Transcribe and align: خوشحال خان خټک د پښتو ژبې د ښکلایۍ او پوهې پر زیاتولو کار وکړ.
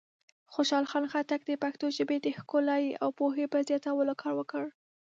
خوشحال 0.53 0.85
خان 0.91 1.05
خټک 1.11 1.41
د 1.45 1.51
پښتو 1.63 1.85
ژبې 1.97 2.17
د 2.21 2.27
ښکلایۍ 2.37 2.89
او 3.03 3.09
پوهې 3.17 3.45
پر 3.51 3.61
زیاتولو 3.69 4.13
کار 4.21 4.33
وکړ. 4.37 4.63